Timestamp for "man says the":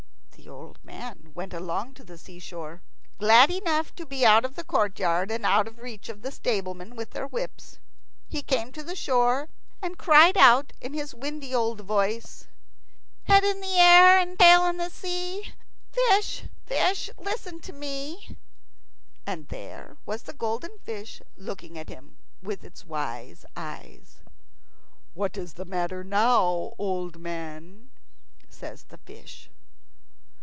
27.19-28.97